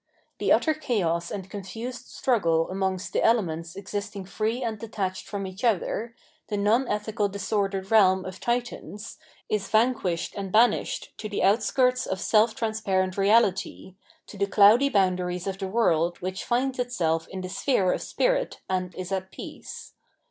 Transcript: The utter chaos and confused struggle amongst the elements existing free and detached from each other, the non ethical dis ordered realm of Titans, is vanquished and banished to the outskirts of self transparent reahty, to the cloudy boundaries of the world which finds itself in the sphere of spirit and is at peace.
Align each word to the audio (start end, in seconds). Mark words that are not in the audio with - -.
The 0.39 0.51
utter 0.51 0.73
chaos 0.73 1.29
and 1.29 1.47
confused 1.47 2.07
struggle 2.07 2.71
amongst 2.71 3.13
the 3.13 3.21
elements 3.23 3.75
existing 3.75 4.25
free 4.25 4.63
and 4.63 4.79
detached 4.79 5.27
from 5.27 5.45
each 5.45 5.63
other, 5.63 6.15
the 6.47 6.57
non 6.57 6.87
ethical 6.87 7.29
dis 7.29 7.53
ordered 7.53 7.91
realm 7.91 8.25
of 8.25 8.39
Titans, 8.39 9.19
is 9.47 9.67
vanquished 9.69 10.33
and 10.35 10.51
banished 10.51 11.15
to 11.19 11.29
the 11.29 11.43
outskirts 11.43 12.07
of 12.07 12.19
self 12.19 12.55
transparent 12.55 13.13
reahty, 13.13 13.93
to 14.25 14.39
the 14.39 14.47
cloudy 14.47 14.89
boundaries 14.89 15.45
of 15.45 15.59
the 15.59 15.67
world 15.67 16.17
which 16.17 16.45
finds 16.45 16.79
itself 16.79 17.27
in 17.27 17.41
the 17.41 17.49
sphere 17.49 17.93
of 17.93 18.01
spirit 18.01 18.59
and 18.67 18.95
is 18.95 19.11
at 19.11 19.29
peace. 19.31 19.93